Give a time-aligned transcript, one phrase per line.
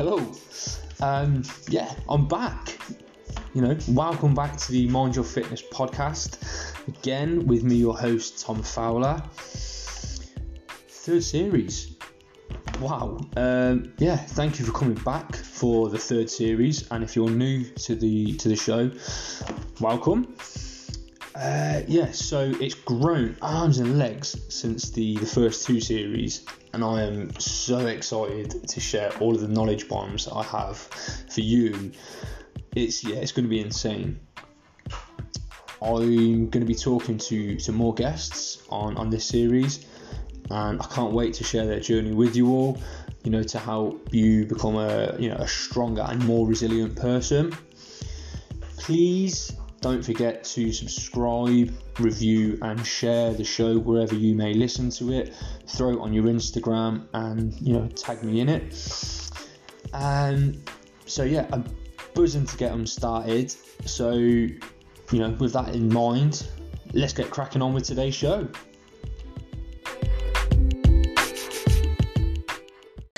[0.00, 0.16] Hello.
[1.02, 2.78] Um, yeah, I'm back.
[3.52, 6.38] You know, welcome back to the Mind Your Fitness podcast.
[6.88, 9.22] Again, with me, your host, Tom Fowler.
[10.88, 11.98] Third series.
[12.80, 13.20] Wow.
[13.36, 16.90] Um, yeah, thank you for coming back for the third series.
[16.90, 18.90] And if you're new to the to the show,
[19.82, 20.34] welcome.
[21.40, 26.84] Uh, yeah, so it's grown arms and legs since the, the first two series, and
[26.84, 31.92] I am so excited to share all of the knowledge bombs I have for you.
[32.76, 34.20] It's yeah, it's going to be insane.
[35.80, 39.86] I'm going to be talking to to more guests on on this series,
[40.50, 42.78] and I can't wait to share their journey with you all.
[43.24, 47.56] You know, to help you become a you know a stronger and more resilient person.
[48.76, 55.12] Please don't forget to subscribe, review, and share the show wherever you may listen to
[55.12, 55.34] it.
[55.66, 59.30] Throw it on your Instagram and you know tag me in it.
[59.94, 60.62] And
[61.06, 61.64] so yeah, I'm
[62.14, 63.54] buzzing to get them started.
[63.86, 64.60] So you
[65.12, 66.46] know, with that in mind,
[66.92, 68.46] let's get cracking on with today's show.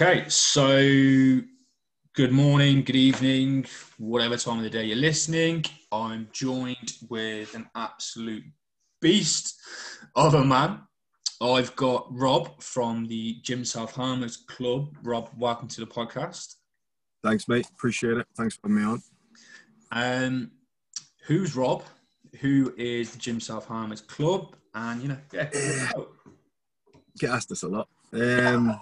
[0.01, 1.41] Okay, so
[2.15, 3.67] good morning, good evening,
[3.99, 5.65] whatever time of the day you're listening.
[5.93, 8.45] I'm joined with an absolute
[9.03, 9.61] beast
[10.17, 10.81] of a man.
[11.43, 14.97] I've got Rob from the Gym Self Harmers Club.
[15.03, 16.55] Rob, welcome to the podcast.
[17.23, 17.67] Thanks, mate.
[17.75, 18.27] Appreciate it.
[18.39, 19.03] Thanks for having me on.
[19.93, 20.51] Um,
[21.27, 21.85] who's Rob?
[22.41, 24.57] Who is the Gym Self Harmers Club?
[24.75, 25.51] And you know, yeah,
[27.19, 27.89] get asked this a lot.
[28.15, 28.81] Um,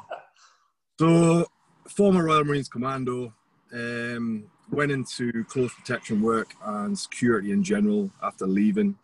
[0.97, 1.45] so,
[1.89, 3.35] former Royal Marines Commando,
[3.73, 8.97] um, went into close protection work and security in general after leaving.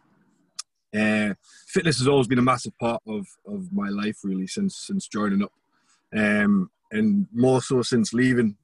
[0.97, 1.35] Uh,
[1.69, 5.43] fitness has always been a massive part of, of my life, really, since since joining
[5.43, 5.53] up,
[6.17, 8.57] um, and more so since leaving.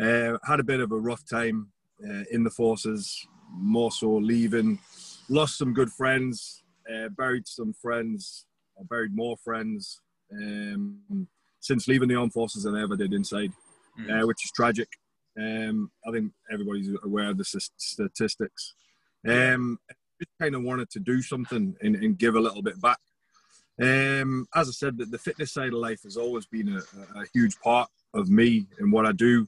[0.00, 1.68] Uh, had a bit of a rough time
[2.08, 4.78] uh, in the forces, more so leaving.
[5.28, 8.46] Lost some good friends, uh, buried some friends,
[8.78, 10.00] I buried more friends
[10.32, 11.28] um,
[11.60, 13.52] since leaving the armed forces than I ever did inside,
[13.98, 14.26] mm.
[14.26, 14.88] which is tragic.
[15.38, 18.74] Um, I think everybody's aware of the statistics.
[19.26, 19.78] Um,
[20.20, 22.98] just kind of wanted to do something and, and give a little bit back.
[23.80, 27.24] Um, as I said, that the fitness side of life has always been a, a
[27.32, 29.46] huge part of me and what I do.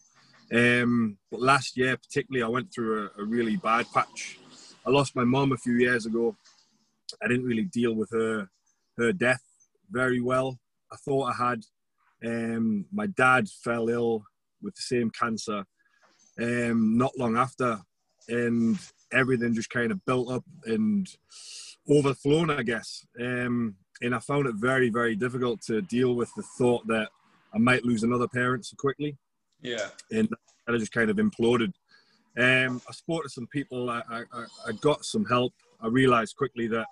[0.53, 4.39] Um, but last year, particularly, I went through a, a really bad patch.
[4.87, 6.37] I lost my mum a few years ago.
[7.22, 8.49] I didn't really deal with her
[8.99, 9.43] her death
[9.91, 10.59] very well.
[10.93, 11.65] I thought I had.
[12.25, 14.25] Um, my dad fell ill
[14.62, 15.65] with the same cancer
[16.38, 17.80] um, not long after,
[18.28, 18.78] and
[19.12, 21.08] everything just kind of built up and
[21.88, 23.04] overflown, I guess.
[23.20, 27.08] Um, and I found it very, very difficult to deal with the thought that
[27.54, 29.16] I might lose another parent so quickly.
[29.60, 29.88] Yeah.
[30.10, 30.28] And
[30.68, 31.72] I just kind of imploded.
[32.38, 33.91] Um, I spoke to some people.
[33.91, 34.22] I, I,
[34.66, 35.52] I got some help.
[35.80, 36.86] I realized quickly that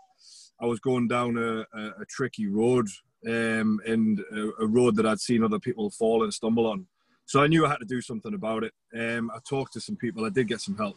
[0.60, 2.88] I was going down a, a, a tricky road
[3.26, 6.87] um, and a, a, road that I'd seen other people fall and stumble on.
[7.28, 8.72] So I knew I had to do something about it.
[8.99, 10.25] Um, I talked to some people.
[10.25, 10.97] I did get some help,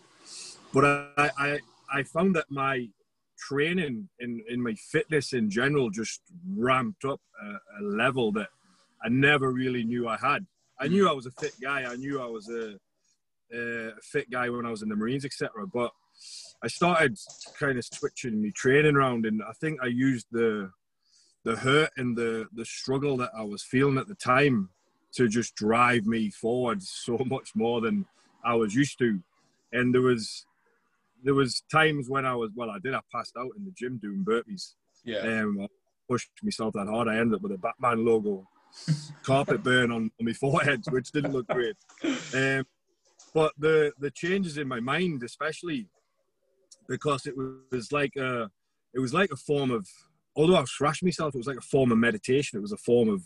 [0.74, 1.59] but I I,
[1.94, 2.88] I found that my
[3.38, 6.22] training in, in my fitness in general just
[6.56, 7.47] ramped up a,
[7.80, 8.47] a, level that
[9.03, 10.46] I never really knew I had.
[10.80, 11.84] I knew I was a fit guy.
[11.84, 12.78] I knew I was a,
[13.53, 15.68] a fit guy when I was in the Marines, etc.
[15.68, 15.91] But
[16.64, 17.18] I started
[17.59, 20.72] kind of switching my training around, and I think I used the
[21.44, 24.70] the hurt and the the struggle that I was feeling at the time
[25.14, 28.06] to just drive me forward so much more than
[28.44, 29.20] I was used to.
[29.72, 30.46] And there was
[31.24, 32.94] there was times when I was well, I did.
[32.94, 34.74] I passed out in the gym doing burpees.
[35.04, 35.20] Yeah.
[35.20, 35.68] Um, I
[36.10, 37.08] pushed myself that hard.
[37.08, 38.48] I ended up with a Batman logo
[39.24, 41.76] carpet burn on, on my forehead, which didn't look great.
[42.34, 42.66] Um,
[43.34, 45.88] but the the changes in my mind, especially
[46.88, 47.36] because it
[47.72, 48.50] was like a
[48.94, 49.88] it was like a form of
[50.36, 52.58] although I was thrashing myself, it was like a form of meditation.
[52.58, 53.23] It was a form of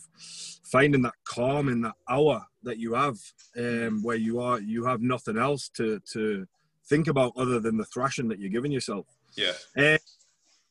[0.64, 3.16] finding that calm in that hour that you have,
[3.56, 6.46] um, where you are, you have nothing else to to
[6.88, 9.06] think about other than the thrashing that you're giving yourself.
[9.36, 9.52] Yeah.
[9.76, 9.98] Uh,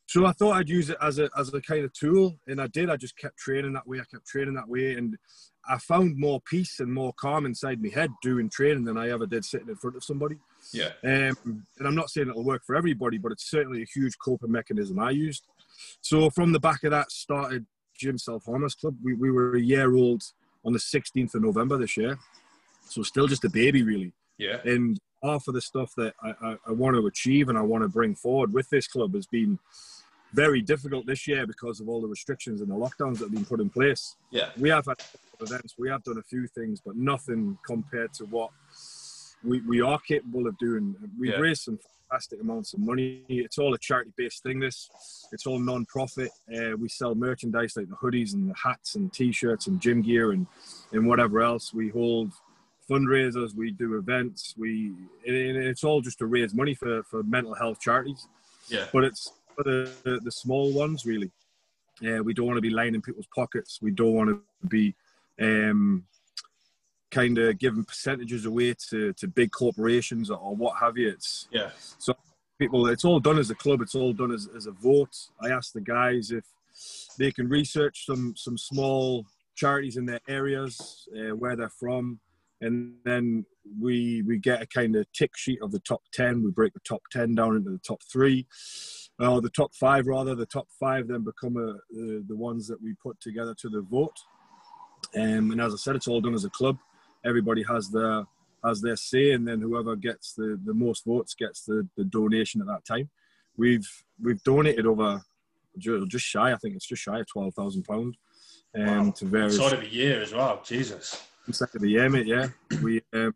[0.08, 2.68] so I thought I'd use it as a as a kind of tool, and I
[2.68, 2.90] did.
[2.90, 4.00] I just kept training that way.
[4.00, 5.18] I kept training that way, and
[5.68, 9.26] I found more peace and more calm inside my head doing training than I ever
[9.26, 10.38] did sitting in front of somebody.
[10.72, 10.90] Yeah.
[11.04, 14.52] Um, and I'm not saying it'll work for everybody, but it's certainly a huge coping
[14.52, 15.48] mechanism I used.
[16.02, 17.66] So from the back of that started
[17.98, 18.96] Gym Self Harmers Club.
[19.04, 20.24] We, we were a year old
[20.64, 22.18] on the 16th of November this year.
[22.88, 24.14] So still just a baby, really.
[24.38, 24.58] Yeah.
[24.66, 27.84] And half of the stuff that I, I, I want to achieve and I want
[27.84, 29.60] to bring forward with this club has been
[30.34, 33.46] very difficult this year because of all the restrictions and the lockdowns that have been
[33.46, 34.16] put in place.
[34.32, 34.50] Yeah.
[34.58, 34.98] We have had
[35.40, 38.52] events, we have done a few things, but nothing compared to what
[39.44, 40.96] we, we are capable of doing.
[41.18, 41.38] We've Yeah.
[41.38, 41.80] raised some
[42.10, 43.24] fantastic amounts of money.
[43.30, 44.90] It's all a charity based thing, this.
[45.32, 46.32] It's all non profit.
[46.54, 50.02] Uh, we sell merchandise like the hoodies and the hats and t shirts and gym
[50.02, 50.48] gear and,
[50.92, 51.74] and whatever else.
[51.74, 52.32] We hold
[52.90, 54.54] fundraisers, we do events.
[54.58, 54.94] We
[55.24, 58.28] it, It's all just to raise money for, for mental health charities
[58.70, 58.86] Yeah.
[58.94, 59.92] but it's for the,
[60.24, 61.32] the, small ones really.
[62.02, 63.80] Yeah, we don't want to be lining people's pockets.
[63.82, 64.94] We don't want to be
[65.40, 66.04] um,
[67.16, 71.10] kind of giving percentages away to, to big corporations or, or what have you.
[71.10, 71.70] It's Yeah.
[72.60, 72.88] people.
[72.88, 73.82] It's all done as a club.
[73.82, 75.16] It's all done as, as a vote.
[75.42, 76.46] I asked the guys if
[77.18, 79.26] they can research some some small
[79.56, 82.20] charities in their areas uh, where they're from,
[82.60, 83.46] and then
[83.86, 86.44] we we get a kind of tick sheet of the top ten.
[86.44, 88.46] We break the top ten down into the top three,
[89.20, 90.36] or the top five rather.
[90.36, 93.82] The top five then become a, the the ones that we put together to the
[93.82, 94.20] vote.
[95.16, 96.78] Um, and as I said, it's all done as a club.
[97.26, 98.26] Everybody has their
[98.64, 102.62] has their say, and then whoever gets the, the most votes gets the, the donation
[102.62, 103.10] at that time.
[103.58, 103.88] We've
[104.22, 105.22] we've donated over
[105.78, 108.18] just shy, I think it's just shy of twelve thousand pound,
[108.76, 109.12] um, Wow.
[109.12, 110.62] to various Side of a year as well.
[110.64, 111.22] Jesus.
[111.52, 112.28] second of the year, mate.
[112.28, 112.48] Yeah,
[112.82, 113.34] we um,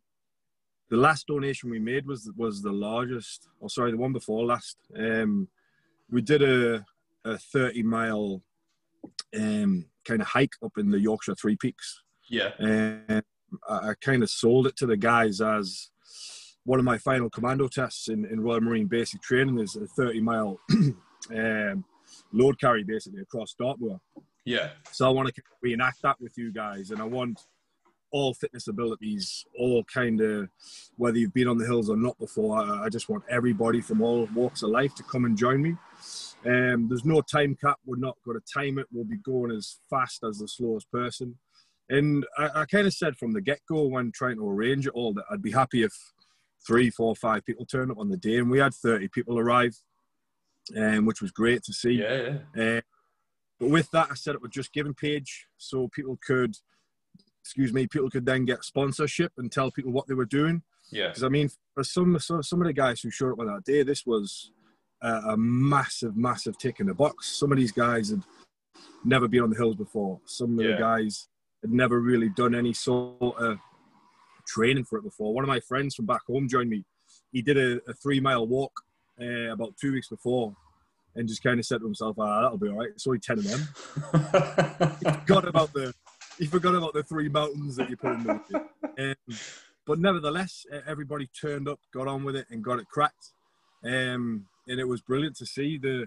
[0.90, 3.48] the last donation we made was was the largest.
[3.62, 4.78] Oh, sorry, the one before last.
[4.98, 5.48] Um,
[6.10, 6.86] we did a
[7.26, 8.42] a thirty mile
[9.38, 12.02] um, kind of hike up in the Yorkshire Three Peaks.
[12.28, 12.52] Yeah.
[12.60, 13.24] And
[13.68, 15.90] I, I kind of sold it to the guys as
[16.66, 20.22] one of my final commando tests in, in Royal Marine basic training is a 30
[20.22, 20.60] mile
[21.36, 21.84] um,
[22.32, 24.00] load carry basically across Dartmoor.
[24.46, 24.70] Yeah.
[24.92, 27.40] So I want to reenact that with you guys, and I want
[28.12, 30.50] all fitness abilities, all kind of
[30.98, 32.60] whether you've been on the hills or not before.
[32.60, 35.76] I, I just want everybody from all walks of life to come and join me.
[36.46, 37.78] Um, there's no time cap.
[37.86, 38.88] We're not going to time it.
[38.92, 41.38] We'll be going as fast as the slowest person.
[41.90, 44.94] And I, I kind of said from the get go when trying to arrange it
[44.94, 45.94] all that I'd be happy if
[46.66, 48.38] three, four, five people turn up on the day.
[48.38, 49.76] And we had 30 people arrive,
[50.78, 51.94] um, which was great to see.
[51.94, 52.38] Yeah.
[52.56, 52.78] Yeah.
[52.78, 52.82] Uh,
[53.60, 56.56] but with that, I set up a Just Giving page so people could,
[57.44, 60.62] excuse me, people could then get sponsorship and tell people what they were doing.
[60.92, 61.08] Yeah.
[61.08, 63.64] Because I mean, for some some some of the guys who showed up on that
[63.64, 64.52] day, this was
[65.02, 67.28] a, a massive, massive tick in the box.
[67.38, 68.24] Some of these guys had
[69.04, 70.20] never been on the hills before.
[70.26, 70.72] Some of Yeah.
[70.72, 71.28] the guys
[71.62, 73.60] had never really done any sort of
[74.48, 75.34] training for it before.
[75.34, 76.84] One of my friends from back home joined me.
[77.32, 78.72] He did a, a three mile walk
[79.22, 80.56] uh, about two weeks before,
[81.16, 83.40] and just kind of said to himself, "Ah, that'll be all right." It's only ten
[83.40, 83.68] of them.
[85.00, 85.94] He forgot about the
[86.38, 88.70] he forgot about the three mountains that you put in the.
[88.98, 89.38] Um,
[89.86, 93.34] but nevertheless, everybody turned up, got on with it, and got it cracked.
[93.84, 96.06] Um, and it was brilliant to see the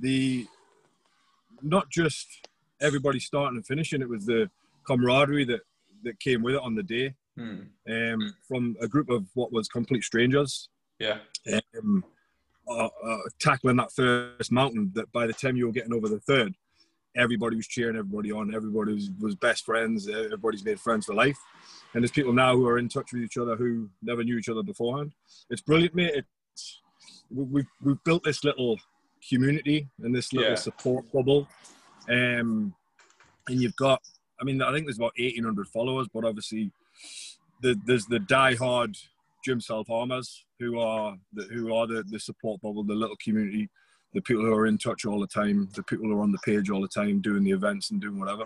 [0.00, 0.46] the
[1.62, 2.48] not just
[2.80, 4.02] everybody starting and finishing.
[4.02, 4.50] It was the
[4.86, 5.60] camaraderie that
[6.02, 7.64] that came with it on the day Hmm.
[7.90, 10.68] um, from a group of what was complete strangers
[10.98, 11.18] Yeah.
[11.78, 12.02] um,
[12.66, 14.90] uh, uh, tackling that first mountain.
[14.94, 16.54] That by the time you were getting over the third,
[17.14, 18.54] everybody was cheering everybody on.
[18.54, 20.08] Everybody was, was best friends.
[20.08, 21.36] Everybody's made friends for life.
[21.92, 24.48] And there's people now who are in touch with each other who never knew each
[24.48, 25.12] other beforehand.
[25.50, 26.14] It's brilliant, mate.
[26.16, 26.80] It's,
[27.30, 28.78] we- we've, we've built this little
[29.28, 30.56] community and this little Yeah.
[30.56, 31.46] support bubble.
[32.08, 32.74] Um,
[33.48, 34.00] and you've got,
[34.40, 36.70] I mean, I think there's about 1,800 followers, but obviously
[37.62, 38.96] the, there's the die-hard
[39.44, 43.68] gym self-harmers who are the, who are the, the support bubble, the little community,
[44.12, 46.38] the people who are in touch all the time, the people who are on the
[46.44, 48.44] page all the time, doing the events and doing whatever.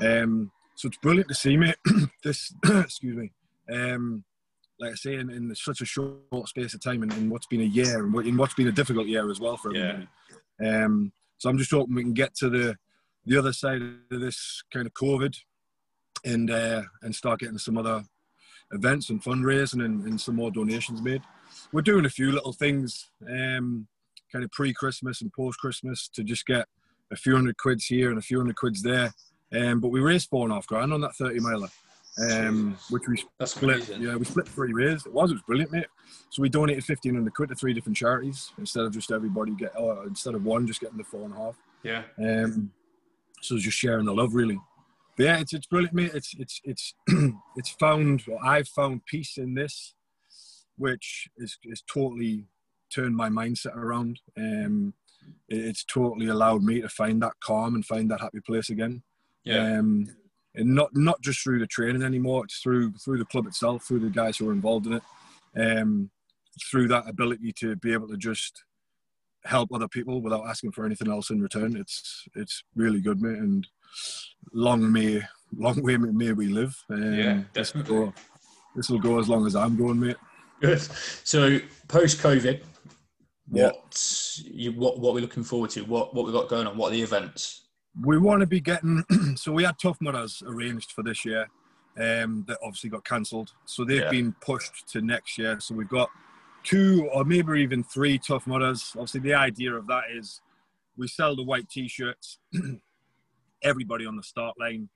[0.00, 1.76] Um, so it's brilliant to see, mate.
[2.24, 3.32] this, excuse me.
[3.72, 4.24] Um,
[4.80, 7.60] like I say, in, in such a short space of time, and in, what's been
[7.60, 10.04] a year, and in what's been a difficult year as well for Yeah.
[10.60, 12.76] Um, so I'm just hoping we can get to the
[13.26, 15.36] the other side of this kind of COVID,
[16.24, 18.04] and uh, and start getting some other
[18.72, 21.22] events and fundraising and, and some more donations made.
[21.72, 23.86] We're doing a few little things, um,
[24.32, 26.66] kind of pre-Christmas and post-Christmas, to just get
[27.12, 29.12] a few hundred quids here and a few hundred quids there.
[29.54, 31.68] Um, but we raised four and a half grand on that 30 miler,
[32.30, 33.88] um, which we That's split.
[34.00, 35.06] Yeah, we split three ways.
[35.06, 35.86] It was, it was brilliant, mate.
[36.30, 40.06] So we donated 1500 quid to three different charities instead of just everybody get, or
[40.06, 41.56] instead of one just getting the four and a half.
[41.82, 42.02] Yeah.
[42.18, 42.72] Um,
[43.44, 44.58] so it's just sharing the love, really.
[45.16, 46.12] But yeah, it's it's brilliant, mate.
[46.14, 46.94] It's it's it's
[47.56, 48.24] it's found.
[48.28, 49.94] Or I've found peace in this,
[50.76, 52.46] which is is totally
[52.92, 54.20] turned my mindset around.
[54.36, 54.94] Um,
[55.48, 59.02] it- it's totally allowed me to find that calm and find that happy place again.
[59.44, 59.78] Yeah.
[59.78, 60.06] Um,
[60.54, 62.44] and not not just through the training anymore.
[62.44, 65.02] It's through through the club itself, through the guys who are involved in it,
[65.56, 66.10] um,
[66.70, 68.64] through that ability to be able to just
[69.44, 71.76] help other people without asking for anything else in return.
[71.76, 73.38] It's it's really good, mate.
[73.38, 73.66] And
[74.52, 75.22] long may
[75.56, 76.76] long way may we live.
[76.90, 78.12] Um, yeah, definitely.
[78.74, 80.16] This will go as long as I'm going, mate.
[80.60, 80.80] Good.
[80.80, 81.58] So
[81.88, 82.62] post COVID,
[83.48, 85.82] what you what what we're looking forward to?
[85.82, 86.76] What what we got going on?
[86.76, 87.68] What are the events?
[88.02, 89.04] We want to be getting.
[89.36, 91.46] so we had Tough Mudders arranged for this year.
[91.96, 93.52] Um, that obviously got cancelled.
[93.66, 94.10] So they've yeah.
[94.10, 95.60] been pushed to next year.
[95.60, 96.10] So we've got
[96.64, 98.92] two or maybe even three Tough Mudders.
[98.94, 100.40] Obviously, the idea of that is
[100.96, 102.38] we sell the white T-shirts.
[103.64, 104.88] everybody on the start line.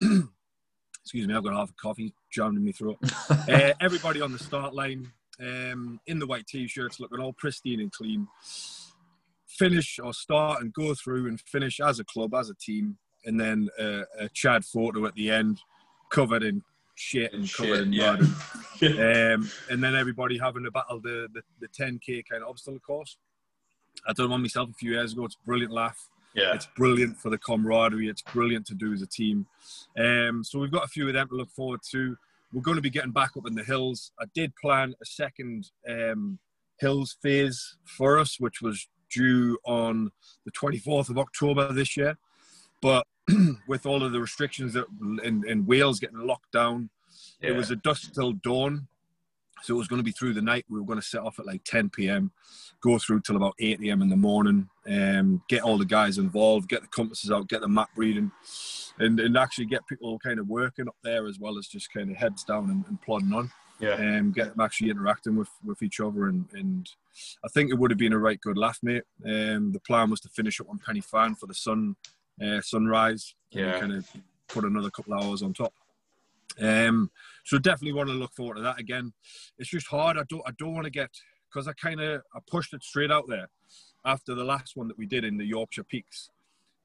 [0.00, 2.98] Excuse me, I've got half a coffee jammed in my throat.
[3.30, 7.92] uh, everybody on the start line um, in the white t-shirts, looking all pristine and
[7.92, 8.26] clean.
[9.46, 13.38] Finish or start and go through and finish as a club, as a team, and
[13.38, 15.60] then uh, a Chad photo at the end,
[16.10, 16.62] covered in
[17.00, 18.12] shit and shit, covered in yeah.
[18.12, 18.28] mud.
[18.82, 22.78] And, um, and then everybody having to battle the, the, the 10k kind of obstacle
[22.80, 23.16] course.
[24.06, 25.24] I done one myself a few years ago.
[25.24, 26.08] It's a brilliant laugh.
[26.34, 26.54] Yeah.
[26.54, 28.08] It's brilliant for the camaraderie.
[28.08, 29.46] It's brilliant to do as a team.
[29.98, 32.16] Um, so we've got a few of them to look forward to.
[32.52, 34.12] We're going to be getting back up in the hills.
[34.20, 36.38] I did plan a second um,
[36.78, 40.10] hills phase for us, which was due on
[40.44, 42.16] the 24th of October this year.
[42.80, 43.06] But
[43.68, 44.86] with all of the restrictions that
[45.24, 46.90] in, in Wales getting locked down,
[47.40, 47.50] yeah.
[47.50, 48.88] it was a dusk till dawn
[49.62, 50.64] so it was going to be through the night.
[50.68, 52.32] We were going to set off at like 10 p.m.,
[52.80, 54.02] go through till about 8 a.m.
[54.02, 57.68] in the morning, um, get all the guys involved, get the compasses out, get the
[57.68, 58.30] map reading,
[58.98, 62.10] and, and actually get people kind of working up there as well as just kind
[62.10, 63.50] of heads down and, and plodding on.
[63.80, 63.94] Yeah.
[63.94, 66.26] Um, get them actually interacting with, with each other.
[66.26, 66.90] And, and
[67.42, 69.04] I think it would have been a right good laugh, mate.
[69.24, 71.96] Um, the plan was to finish up on Pen y Fan for the sun
[72.42, 73.34] uh, sunrise.
[73.50, 73.72] Yeah.
[73.72, 74.08] And kind of
[74.48, 75.72] put another couple of hours on top.
[76.60, 77.10] Um,
[77.44, 79.12] so definitely want to look forward to that again.
[79.58, 80.18] It's just hard.
[80.18, 81.10] I don't I don't want to get
[81.48, 83.48] because I kind of I pushed it straight out there
[84.04, 86.30] after the last one that we did in the Yorkshire Peaks.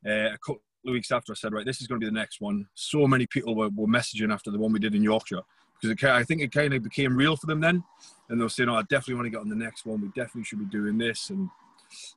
[0.06, 2.20] Uh, a couple of weeks after I said, right, this is going to be the
[2.20, 2.68] next one.
[2.76, 5.42] So many people were, were messaging after the one we did in Yorkshire
[5.82, 7.84] because it, I think it kind of became real for them then,
[8.30, 10.02] and they were saying, "Oh, I definitely want to get on the next one.
[10.02, 11.50] We definitely should be doing this." And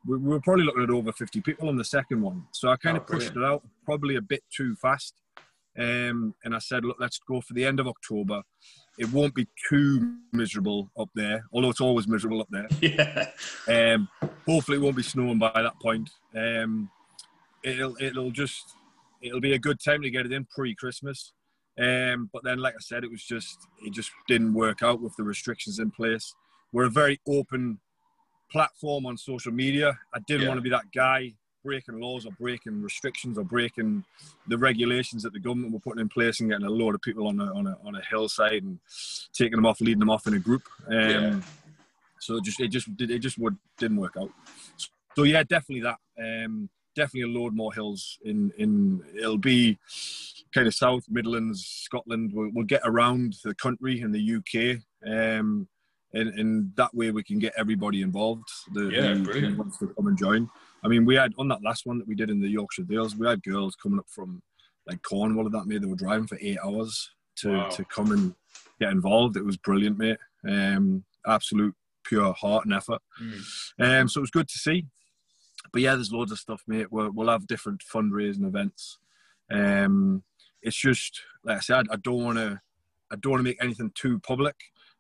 [0.06, 2.76] we, we were probably looking at over 50 people on the second one, so I
[2.76, 3.62] kind oh, of pushed brilliant.
[3.62, 5.14] it out probably a bit too fast.
[5.78, 8.42] Um, and I said, look, let's go for the end of October.
[8.98, 12.68] It won't be too miserable up there, although it's always miserable up there.
[12.80, 13.30] Yeah.
[13.68, 14.08] Um,
[14.46, 16.10] hopefully, it won't be snowing by that point.
[16.34, 16.90] Um,
[17.62, 18.74] it'll it'll just
[19.22, 21.32] it'll be a good time to get it in pre-Christmas.
[21.78, 25.14] Um, but then, like I said, it was just it just didn't work out with
[25.16, 26.34] the restrictions in place.
[26.72, 27.78] We're a very open
[28.50, 29.98] platform on social media.
[30.14, 30.48] I didn't yeah.
[30.48, 34.04] want to be that guy breaking laws or breaking restrictions or breaking
[34.46, 37.26] the regulations that the government were putting in place and getting a load of people
[37.26, 38.78] on a, on a, on a hillside and
[39.32, 40.62] taking them off, leading them off in a group.
[40.86, 41.40] Um, yeah.
[42.20, 44.30] So it just it just it just would, didn't work out.
[45.14, 45.98] So yeah, definitely that.
[46.18, 49.78] Um, definitely a load more hills in in it'll be
[50.54, 52.32] kind of South Midlands, Scotland.
[52.34, 54.80] We'll, we'll get around the country and the UK.
[55.08, 55.68] Um,
[56.14, 58.48] and, and that way we can get everybody involved.
[58.72, 60.48] The, yeah, who wants to come and join.
[60.84, 63.16] I mean, we had on that last one that we did in the Yorkshire Dales,
[63.16, 64.42] we had girls coming up from
[64.86, 65.82] like Cornwall and that mate.
[65.82, 67.68] They were driving for eight hours to, wow.
[67.68, 68.34] to come and
[68.80, 69.36] get involved.
[69.36, 70.18] It was brilliant, mate.
[70.48, 71.74] Um, absolute
[72.04, 73.02] pure heart and effort.
[73.22, 74.00] Mm.
[74.00, 74.86] Um, so it was good to see.
[75.72, 76.90] But yeah, there's loads of stuff, mate.
[76.90, 78.98] We'll, we'll have different fundraising events.
[79.50, 80.22] Um,
[80.62, 82.60] it's just like I said, I don't want to,
[83.10, 84.54] I don't want to make anything too public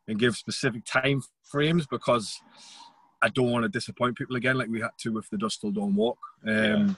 [0.08, 2.40] and give specific time frames because
[3.22, 5.70] I don't want to disappoint people again, like we had to with the Dusk Till
[5.70, 6.18] Dawn walk.
[6.46, 6.88] Um, yeah.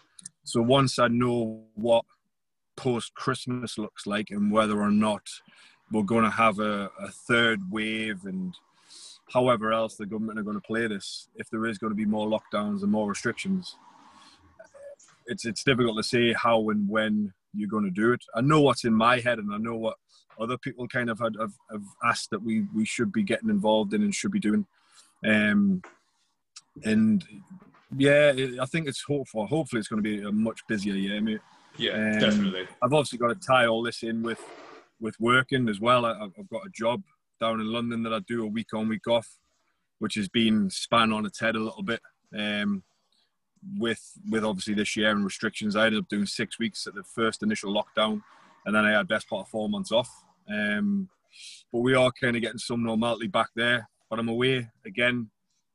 [0.45, 2.05] So once I know what
[2.77, 5.23] post Christmas looks like and whether or not
[5.93, 8.55] we're going to have a, a, third wave and
[9.33, 12.07] however else the government are going to play this, if there is going to be
[12.07, 13.77] more lockdowns and more restrictions,
[15.27, 18.25] it's it's difficult to say how and when you're going to do it.
[18.35, 19.97] I know what's in my head and I know what
[20.41, 23.95] other people kind of had, have, have asked that we, we should be getting involved
[23.95, 24.67] in and should be doing.
[25.25, 25.83] Um,
[26.85, 27.25] and
[27.97, 29.47] yeah, I think it's hopeful.
[29.47, 31.41] Hopefully, it's going to be a much busier year, mate.
[31.77, 32.69] Yeah, um, definitely.
[32.83, 34.41] I've obviously got to tie all this in with
[35.01, 36.05] with working as well.
[36.05, 37.03] I, have got a job
[37.41, 39.39] down in London that I do a week on, week off,
[39.99, 42.01] which has been span on its head a little bit.
[42.37, 42.83] Um,
[43.79, 47.03] with with obviously this year and restrictions, I ended up doing six weeks at the
[47.03, 48.23] first initial lockdown,
[48.67, 50.25] and then I had best part of four months off.
[50.53, 51.09] Um,
[51.73, 53.89] but we are kind of getting some normality back there.
[54.09, 55.31] But I'm away again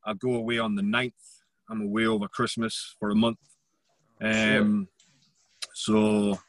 [0.06, 1.14] I go away on the 9th.
[1.70, 3.40] I'm away over Christmas for a month.
[4.22, 4.88] Um,
[5.74, 6.40] so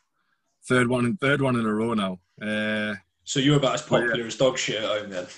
[0.68, 2.18] third one, third one in a row now.
[2.40, 4.26] Uh, so you're about as popular yeah.
[4.26, 5.26] as dog shit at home then.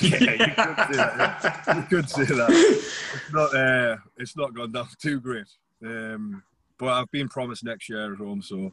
[0.00, 1.74] Yeah, you could say that.
[1.74, 2.50] You could say that.
[2.50, 3.52] It's not.
[3.52, 5.48] Uh, it's not gone down too great.
[5.84, 6.44] Um,
[6.78, 8.70] but I've been promised next year at home, so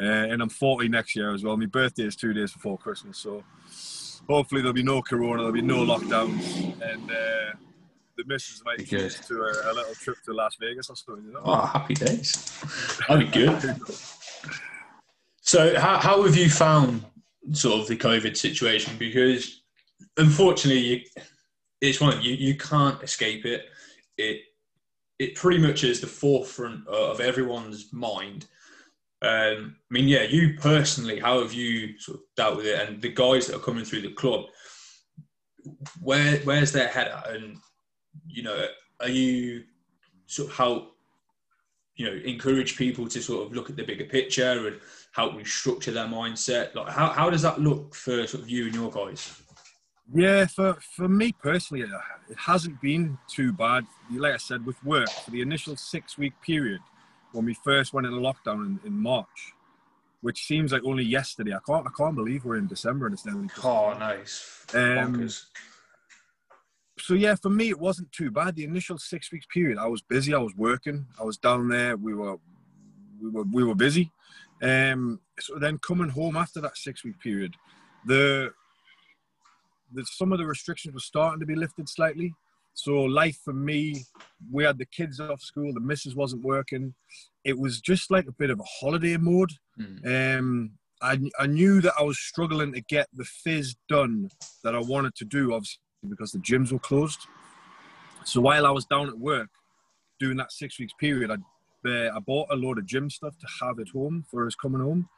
[0.00, 1.56] uh, and I'm 40 next year as well.
[1.56, 3.44] My birthday is two days before Christmas, so
[4.28, 7.56] hopefully there'll be no corona, there'll be no lockdowns, and uh,
[8.16, 9.10] the missus might Be good.
[9.10, 11.24] to a, a little trip to Las Vegas or something.
[11.26, 11.40] You know?
[11.44, 12.60] Oh, happy days.
[13.08, 13.76] That'd be good.
[15.46, 17.04] So, how, how have you found
[17.52, 18.96] sort of the COVID situation?
[18.98, 19.60] Because
[20.16, 21.00] unfortunately, you,
[21.82, 23.66] it's one you you can't escape it.
[24.16, 24.40] It
[25.18, 28.46] it pretty much is the forefront of everyone's mind.
[29.24, 32.86] Um, I mean, yeah, you personally, how have you sort of dealt with it?
[32.86, 34.46] And the guys that are coming through the club,
[36.00, 37.30] where where's their head at?
[37.30, 37.56] And
[38.26, 38.66] you know,
[39.00, 39.64] are you
[40.26, 40.88] sort of how
[41.96, 44.80] you know encourage people to sort of look at the bigger picture and
[45.12, 46.74] help restructure their mindset?
[46.74, 49.40] Like, how how does that look for sort of you and your guys?
[50.12, 53.86] Yeah, for, for me personally, it hasn't been too bad.
[54.12, 56.80] Like I said, with work, for the initial six week period
[57.34, 59.52] when we first went into lockdown in, in March,
[60.20, 61.52] which seems like only yesterday.
[61.52, 64.64] I can't I can't believe we're in December and it's nearly Oh, nice.
[64.72, 64.80] Um,
[65.14, 65.44] Bonkers.
[66.98, 68.54] so yeah, for me it wasn't too bad.
[68.56, 70.32] The initial six weeks period, I was busy.
[70.32, 71.06] I was working.
[71.20, 71.96] I was down there.
[71.96, 72.36] We were
[73.20, 74.10] we were we were busy.
[74.62, 77.54] Um, so then coming home after that six week period,
[78.06, 78.52] the
[79.92, 82.34] the some of the restrictions were starting to be lifted slightly.
[82.74, 84.04] So life for me,
[84.50, 85.72] we had the kids off school.
[85.72, 86.94] The missus wasn't working.
[87.44, 89.52] It was just like a bit of a holiday mode.
[89.80, 90.38] Mm.
[90.38, 94.28] Um, I, I knew that I was struggling to get the fizz done
[94.64, 97.20] that I wanted to do, obviously, because the gyms were closed.
[98.24, 99.50] So while I was down at work
[100.18, 101.36] doing that six weeks period, I,
[101.88, 104.80] uh, I bought a load of gym stuff to have at home for us coming
[104.80, 105.08] home.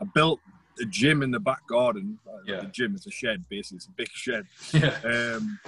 [0.00, 0.40] I built
[0.80, 2.18] a gym in the back garden.
[2.26, 2.60] Uh, Yeah.
[2.62, 3.76] The gym is a shed, basically.
[3.76, 4.46] It's a big shed.
[4.72, 5.36] Yeah.
[5.36, 5.58] Um,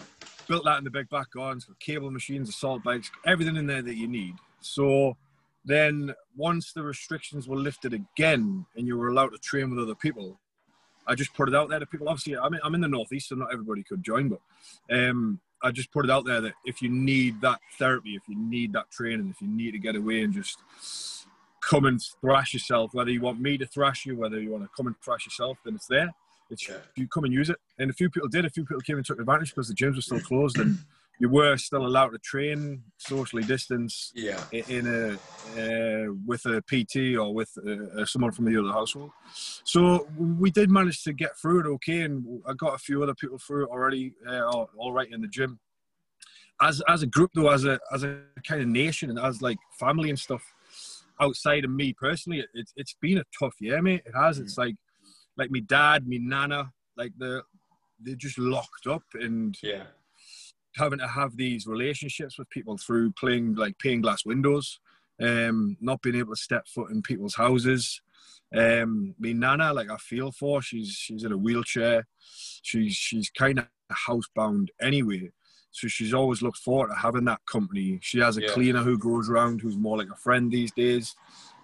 [0.51, 3.83] built that in the big back gardens got cable machines, assault bikes, everything in there
[3.83, 4.35] that you need.
[4.61, 5.17] So
[5.65, 9.95] then once the restrictions were lifted again and you were allowed to train with other
[9.95, 10.41] people,
[11.07, 12.09] I just put it out there to people.
[12.09, 14.41] Obviously, I'm in, I'm in the northeast, so not everybody could join, but
[14.91, 18.37] um, I just put it out there that if you need that therapy, if you
[18.37, 20.59] need that training, if you need to get away and just
[21.61, 24.71] come and thrash yourself, whether you want me to thrash you, whether you want to
[24.77, 26.13] come and thrash yourself, then it's there.
[26.51, 26.79] It's Yeah.
[26.97, 27.59] you come and use it.
[27.79, 28.45] And a few people did.
[28.45, 30.79] A few people came and took advantage because the gyms were still closed and
[31.19, 34.45] you were still allowed to train socially distance Yeah.
[34.53, 35.19] in a
[35.59, 39.11] uh, with a PT or with uh, someone from the other household.
[39.65, 43.15] So we did manage to get through it okay, and I got a few other
[43.15, 45.59] people through it already, uh, all right in the gym.
[46.61, 49.57] As as a group though, as a as a kind of nation and as like
[49.79, 50.43] family and stuff,
[51.21, 54.03] outside of me personally, it, it's it's been a tough year, mate.
[54.05, 54.39] It has.
[54.39, 54.77] It's like
[55.37, 57.43] like me dad, me nana, like the
[58.03, 59.85] they're just locked up and Yeah.
[60.77, 64.81] having to have these relationships with people through playing like pane glass windows,
[65.21, 68.01] um, not being able to step foot in people's houses.
[68.57, 72.07] Um, me nana, like I feel for, she's she's in a wheelchair.
[72.63, 75.31] She's she's kind of housebound anyway,
[75.71, 77.99] so she's always looked forward to having that company.
[78.03, 78.49] She has a Yeah.
[78.49, 81.15] cleaner who goes around, who's more like a friend these days.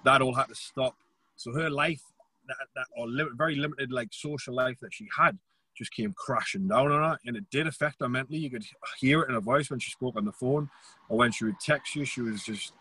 [0.05, 0.97] That all had to stop.
[1.37, 2.03] So her life,
[2.49, 3.07] that, that or
[3.37, 5.39] very limited like social life that she had,
[5.77, 8.39] just came crashing down on her, and it did affect her mentally.
[8.39, 8.65] You could
[8.99, 10.71] hear it in her voice when she spoke on the phone,
[11.09, 12.05] or when she would text you.
[12.05, 12.73] She was just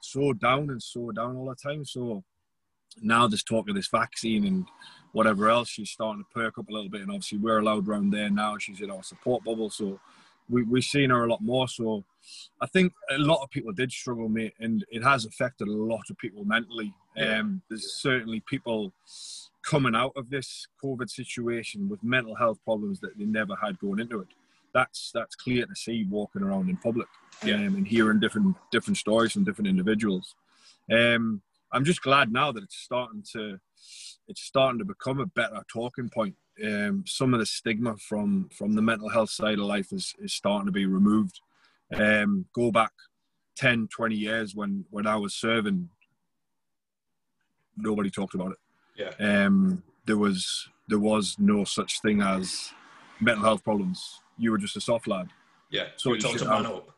[0.00, 1.84] so down and so down all the time.
[1.84, 2.24] So
[3.02, 4.66] now there's talk of this vaccine and
[5.12, 7.02] whatever else, she's starting to perk up a little bit.
[7.02, 8.56] And obviously, we're allowed around there now.
[8.58, 10.00] She's in our support bubble, so
[10.48, 11.68] we, we've seen her a lot more.
[11.68, 12.04] So
[12.60, 16.02] I think a lot of people did struggle, mate, and it has affected a lot
[16.10, 16.92] of people mentally.
[17.16, 17.38] Yeah.
[17.40, 18.92] Um, there's certainly people
[19.64, 23.98] coming out of this COVID situation with mental health problems that they never had going
[24.00, 24.28] into it.
[24.74, 27.08] That's that's clear to see walking around in public
[27.44, 27.56] Yeah.
[27.56, 30.34] um, and hearing different different stories from different individuals.
[30.90, 33.58] Um, I'm just glad now that it's starting to
[34.28, 36.34] it's starting to become a better talking point.
[36.64, 40.32] Um, some of the stigma from from the mental health side of life is, is
[40.34, 41.40] starting to be removed.
[41.94, 42.92] Um, go back
[43.56, 45.88] 10, 20 years when when I was serving,
[47.76, 48.58] nobody talked about it
[48.96, 49.44] Yeah.
[49.46, 52.72] um, there was there was no such thing as
[53.20, 54.20] mental health problems.
[54.38, 55.28] You were just a soft lad,
[55.70, 55.88] Yeah.
[55.96, 56.88] So it's to man up.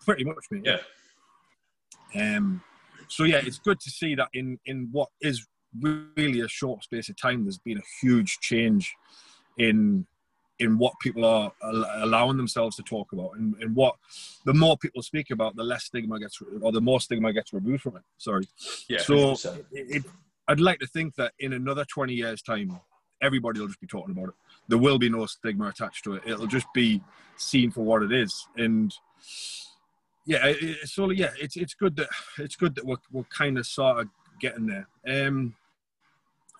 [0.00, 0.64] pretty much, mate.
[0.64, 2.36] Yeah.
[2.36, 2.62] Um,
[3.08, 5.46] so yeah, it's good to see that in in what is
[5.80, 8.94] really a short space of time, there's been a huge change
[9.58, 10.06] in
[10.58, 13.96] in what people are allowing themselves to talk about, and, and what
[14.44, 17.82] the more people speak about, the less stigma gets, or the more stigma gets removed
[17.82, 18.02] from it.
[18.18, 18.46] Sorry.
[18.88, 19.00] Yeah.
[19.00, 20.04] So it, it,
[20.46, 22.78] I'd like to think that in another 20 years' time,
[23.20, 24.34] everybody will just be talking about it.
[24.68, 26.22] There will be no stigma attached to it.
[26.26, 27.02] It'll just be
[27.36, 28.46] seen for what it is.
[28.56, 28.94] And
[30.26, 32.08] yeah, it, so yeah, it's it's good that
[32.38, 34.08] it's good that we're we're kind of sort of
[34.40, 34.88] getting there.
[35.26, 35.54] Um,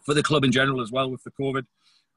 [0.04, 1.64] for the club in general as well with the COVID,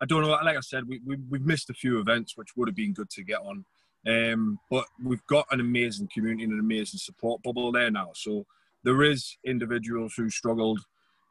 [0.01, 0.29] I don't know.
[0.29, 3.09] Like I said, we, we we've missed a few events which would have been good
[3.11, 3.65] to get on.
[4.07, 8.11] Um, but we've got an amazing community and an amazing support bubble there now.
[8.13, 8.45] So
[8.83, 10.79] there is individuals who struggled,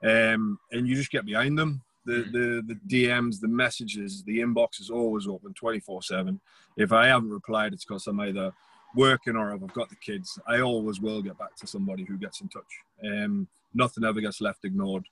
[0.02, 1.82] um, and you just get behind them.
[2.06, 2.32] The, mm.
[2.32, 6.40] the the DMs, the messages, the inbox is always open 24 7.
[6.76, 8.52] If I haven't replied, it's because I'm either
[8.96, 10.38] working or I've got the kids.
[10.46, 12.62] I always will get back to somebody who gets in touch.
[13.04, 15.04] Um, nothing ever gets left ignored.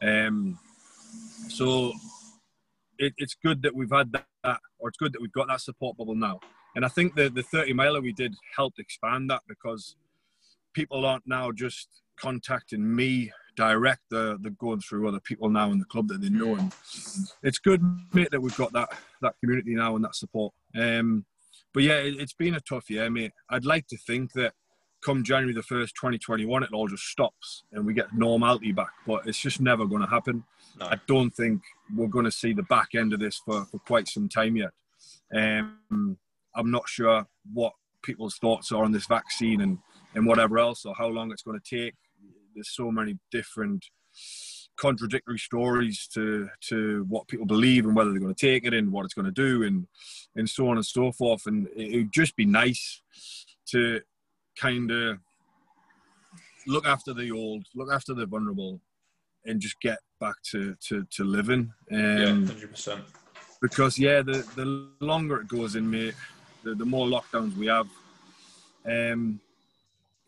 [0.00, 0.58] Um,
[1.48, 1.92] so
[2.98, 5.96] it, it's good that we've had that, or it's good that we've got that support
[5.96, 6.40] bubble now.
[6.74, 9.96] And I think the, the 30 miler we did helped expand that because
[10.72, 14.00] people aren't now just contacting me direct.
[14.10, 16.54] They're, they're going through other people now in the club that they know.
[16.54, 16.72] And
[17.42, 18.88] it's good, mate, that we've got that,
[19.20, 20.54] that community now and that support.
[20.74, 21.26] Um,
[21.74, 23.32] but yeah, it, has been a tough year, mate.
[23.50, 24.54] I'd like to think that
[25.02, 28.92] come January the 1st, 2021, it all just stops and we get normality back.
[29.06, 30.44] But it's just never going to happen.
[30.78, 30.86] No.
[30.86, 31.62] I don't think
[31.94, 34.70] we're going to see the back end of this for, for quite some time yet.
[35.34, 36.16] Um,
[36.54, 39.78] I'm not sure what people's thoughts are on this vaccine and,
[40.14, 41.94] and whatever else, or how long it's going to take.
[42.54, 43.84] There's so many different
[44.78, 48.90] contradictory stories to to what people believe and whether they're going to take it and
[48.90, 49.86] what it's going to do and
[50.36, 51.46] and so on and so forth.
[51.46, 53.02] And it would just be nice
[53.68, 54.00] to
[54.58, 55.18] kind of
[56.66, 58.80] look after the old, look after the vulnerable,
[59.44, 61.72] and just get back to to to living.
[61.90, 63.02] Um, yeah, hundred percent.
[63.60, 64.66] Because yeah, the the
[65.04, 66.14] longer it goes in, mate,
[66.62, 67.88] the, the more lockdowns we have,
[68.86, 69.40] um,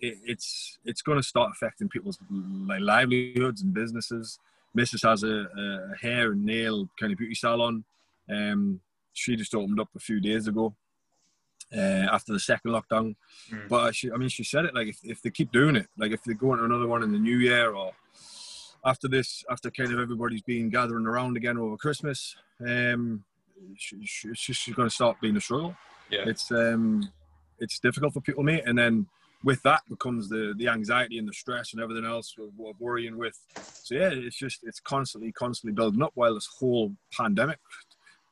[0.01, 2.19] it, it's it's going to start affecting people's
[2.67, 4.39] like livelihoods and businesses.
[4.77, 5.09] Mrs.
[5.09, 7.85] has a, a, hair and nail kind of beauty salon.
[8.29, 8.81] Um,
[9.13, 10.75] she just opened up a few days ago
[11.77, 13.15] uh, after the second lockdown.
[13.53, 13.69] Mm.
[13.69, 16.11] But she, I mean, she said it like if, if they keep doing it, like
[16.11, 17.93] if they go into another one in the new year or
[18.85, 23.25] after this, after kind of everybody's been gathering around again over Christmas, um,
[23.77, 23.97] she,
[24.35, 25.75] she's going to start being a struggle
[26.11, 26.25] yeah.
[26.27, 27.11] it's um,
[27.59, 28.65] it's difficult for people, mate.
[28.67, 29.07] And then
[29.43, 33.19] with that becomes the the anxiety and the stress and everything else of, of worrying
[33.19, 33.39] with.
[33.57, 37.59] So yeah, it's just it's constantly constantly building up while this whole pandemic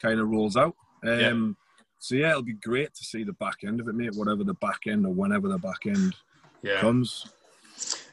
[0.01, 0.75] kind of rolls out.
[1.05, 1.53] Um, yeah.
[1.99, 4.15] So yeah, it'll be great to see the back end of it, mate.
[4.15, 6.15] Whatever the back end or whenever the back end
[6.63, 6.81] yeah.
[6.81, 7.27] comes.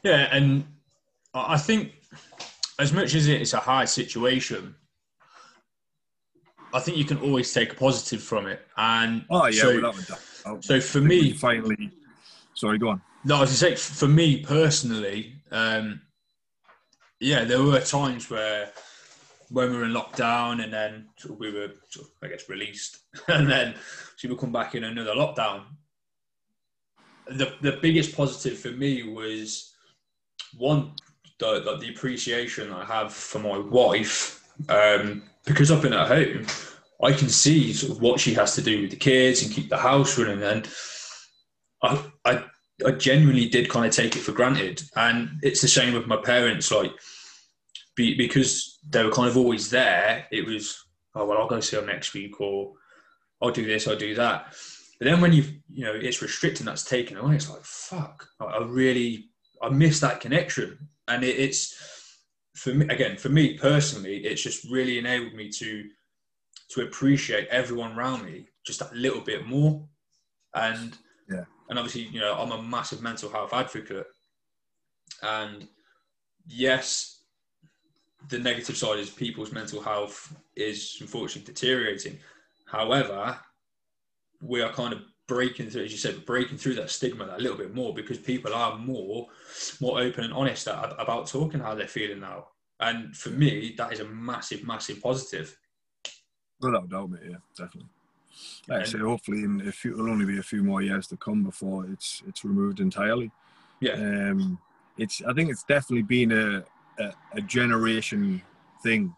[0.02, 0.64] Yeah, and
[1.34, 1.92] I think
[2.78, 4.74] as much as it's a hard situation,
[6.72, 8.66] I think you can always take a positive from it.
[8.76, 10.64] And oh yeah, so, without a doubt.
[10.64, 11.90] So for me, finally,
[12.54, 13.02] sorry, go on.
[13.24, 16.00] No, I was say for me personally, um,
[17.20, 18.70] yeah, there were times where
[19.50, 22.48] when we were in lockdown and then sort of we were, sort of, I guess,
[22.48, 23.74] released, and then
[24.16, 25.64] she would come back in another lockdown.
[27.26, 29.74] The the biggest positive for me was
[30.56, 30.92] one
[31.40, 36.46] the the, the appreciation I have for my wife um, because I've been at home,
[37.02, 39.68] I can see sort of what she has to do with the kids and keep
[39.68, 40.42] the house running.
[40.42, 40.68] And
[41.82, 42.44] I, I,
[42.86, 44.82] I genuinely did kind of take it for granted.
[44.96, 46.70] And it's the same with my parents.
[46.70, 46.92] Like,
[47.96, 51.76] be, because they were kind of always there, it was, oh, well, I'll go see
[51.76, 52.72] them next week or
[53.40, 54.54] I'll do this, I'll do that.
[54.98, 58.58] But then when you you know, it's restricting, that's taken away, it's like, fuck, I
[58.58, 59.30] really,
[59.62, 60.88] I miss that connection.
[61.10, 61.76] And it, it's,
[62.54, 65.88] for me again for me personally it's just really enabled me to
[66.68, 69.82] to appreciate everyone around me just a little bit more.
[70.54, 70.96] And
[71.28, 71.44] yeah.
[71.68, 74.06] and obviously you know i'm a massive mental health advocate.
[75.22, 75.68] And
[76.46, 77.22] yes
[78.28, 82.18] the negative side is people's mental health is unfortunately deteriorating.
[82.66, 83.38] However
[84.42, 87.56] we are kind of breaking through as you said breaking through that stigma a little
[87.56, 89.28] bit more because people are more
[89.80, 92.48] more open and honest about talking how they're feeling now
[92.80, 95.56] and for me that is a massive massive positive
[96.60, 97.88] without doubt mate yeah definitely
[98.68, 101.16] like I say, hopefully in a few, it'll only be a few more years to
[101.16, 103.30] come before it's it's removed entirely.
[103.80, 103.94] Yeah.
[103.94, 104.58] Um,
[104.96, 106.64] it's I think it's definitely been a,
[107.02, 108.40] a, a generation
[108.82, 109.14] thing,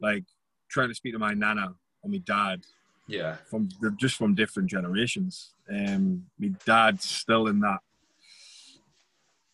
[0.00, 0.24] like
[0.70, 2.64] trying to speak to my nana or my dad
[3.10, 3.36] yeah.
[3.48, 5.52] From just from different generations.
[5.70, 7.78] Um, my dad's still in that.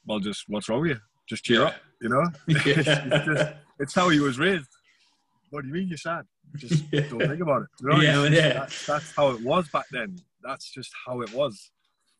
[0.06, 1.00] Well, just what's wrong with you?
[1.28, 1.66] Just cheer yeah.
[1.66, 2.24] up, you know.
[2.48, 2.56] Yeah.
[2.66, 4.68] it's, just, it's how he was raised.
[5.50, 6.24] What do you mean you're sad?
[6.56, 7.00] Just yeah.
[7.08, 7.68] don't think about it.
[7.80, 8.00] You know?
[8.00, 8.52] Yeah, yeah.
[8.52, 10.16] That's, that's how it was back then.
[10.42, 11.70] That's just how it was.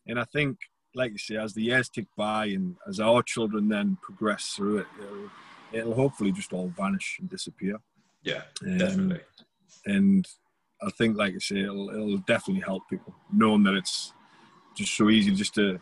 [0.07, 0.57] And I think,
[0.95, 4.79] like you say, as the years tick by and as our children then progress through
[4.79, 5.29] it, it'll,
[5.71, 7.77] it'll hopefully just all vanish and disappear.
[8.23, 9.21] Yeah, Um, definitely.
[9.85, 10.27] and
[10.81, 14.13] I think, like I say, it'll, it'll definitely help people knowing that it's
[14.75, 15.79] just so easy just to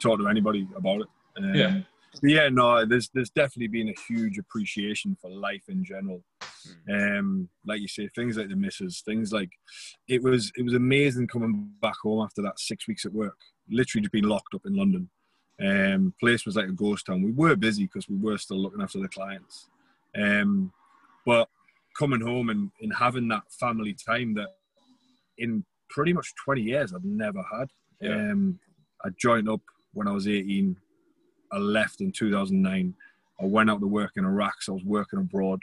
[0.00, 1.08] talk to anybody about it.
[1.38, 1.80] Um, Yeah.
[2.20, 6.22] but yeah, no, there's there's definitely been a huge appreciation for life in general.
[6.90, 9.50] Um, like you say, things like the misses, things like
[10.08, 13.36] it was it was amazing coming back home after that six weeks at work.
[13.68, 15.10] Literally just being locked up in London.
[15.60, 17.22] Um, place was like a ghost town.
[17.22, 19.68] We were busy because we were still looking after the clients.
[20.16, 20.72] Um,
[21.24, 21.48] but
[21.98, 24.48] coming home and, and having that family time that
[25.38, 27.68] in pretty much 20 years I've never had.
[28.00, 28.14] Yeah.
[28.14, 28.58] Um,
[29.04, 29.60] I joined up
[29.92, 30.76] when I was 18.
[31.52, 32.94] I left in 2009.
[33.40, 35.60] I went out to work in Iraq, so I was working abroad.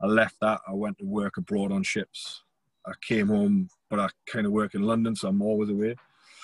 [0.00, 0.60] I left that.
[0.68, 2.42] I went to work abroad on ships.
[2.86, 5.96] I came home, but I kind of work in London, so I'm always away.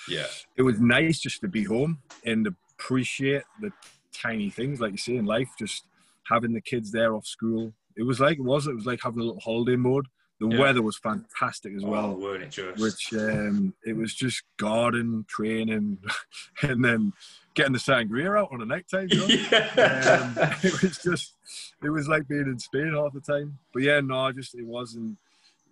[0.09, 0.25] Yeah,
[0.57, 2.45] It was nice just to be home and
[2.77, 3.71] appreciate the
[4.13, 5.49] tiny things, like you say in life.
[5.57, 5.85] Just
[6.29, 7.73] having the kids there off school.
[7.97, 8.67] It was like it was.
[8.67, 10.07] It was like having a little holiday mode.
[10.39, 10.59] The Yeah.
[10.59, 12.81] weather was fantastic as oh, well weren't it just?
[12.81, 15.99] which um, it was just garden training
[16.63, 17.13] and then
[17.53, 19.07] getting the sangria out on a night time.
[19.11, 19.23] You know?
[19.25, 21.35] um, it was just,
[21.83, 23.59] it was like being in Spain half the time.
[23.73, 25.17] But yeah, no, just it wasn't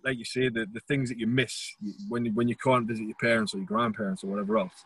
[0.04, 1.74] like you say the the things that you miss
[2.08, 4.84] when when you can't visit your parents or your grandparents or whatever else.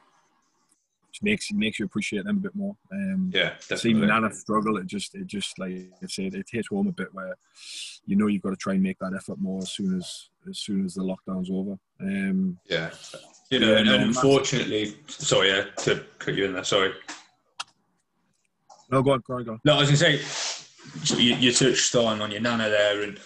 [1.16, 2.76] Just makes makes you appreciate them a bit more.
[2.92, 4.06] Um, yeah, seeing definitely.
[4.08, 7.34] Nana struggle, it just it just like I said, it hits home a bit where
[8.04, 10.58] you know you've got to try and make that effort more as soon as as
[10.58, 11.78] soon as the lockdown's over.
[12.02, 12.90] Um, Yeah.
[13.50, 14.24] You know, Yeah, and, no, and massive.
[14.24, 16.92] unfortunately, sorry, yeah, to cut you in there, sorry.
[18.90, 19.60] no, go on, go on, go on.
[19.64, 23.18] No, I was to say, so you, you touched on on your nana there, and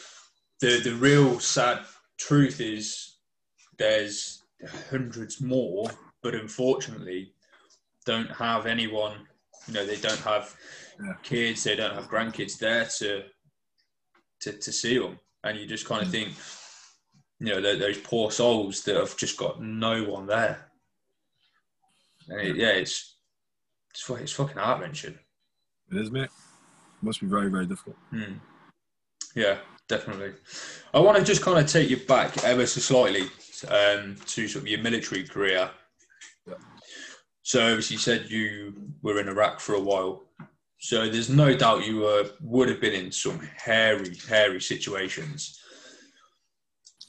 [0.60, 1.80] the the real sad
[2.18, 3.16] truth is
[3.78, 4.44] there's
[4.90, 5.90] hundreds more,
[6.22, 7.32] but unfortunately,
[8.06, 9.26] don't have anyone.
[9.66, 10.56] You know, they don't have
[11.02, 11.14] Yeah.
[11.22, 13.24] kids, they don't have grandkids there to
[14.40, 16.34] to to see them, and you just kind of think,
[17.38, 20.70] you know, those poor souls that have just got no one there.
[22.28, 23.16] And it, yeah, it's
[23.90, 25.18] it's, it's fucking heart wrenching.
[25.90, 26.30] It is, mate.
[27.02, 27.96] Must be very, very difficult.
[28.10, 28.34] Hmm.
[29.34, 29.58] Yeah,
[29.88, 30.32] definitely.
[30.94, 33.22] I want to just kind of take you back ever so slightly
[33.68, 35.70] um, to sort of your military career.
[36.46, 36.54] Yeah.
[37.42, 40.22] So obviously you said you were in Iraq for a while.
[40.78, 45.58] So there's no doubt you were, would have been in some hairy, hairy situations.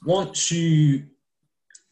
[0.04, 1.04] Once you,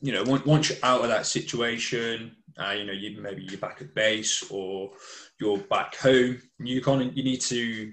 [0.01, 3.81] you know, once, you're out of that situation, uh, you know, you maybe you're back
[3.81, 4.91] at base or
[5.41, 7.93] you're back home, you kind of you need to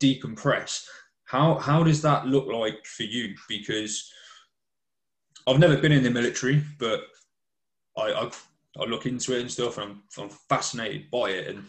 [0.00, 0.84] decompress.
[1.24, 3.34] How how does that look like for you?
[3.48, 4.10] Because
[5.46, 7.00] I've never been in the military, but
[7.96, 8.30] I I,
[8.80, 11.64] I look into it and stuff, and I'm, I'm fascinated by it and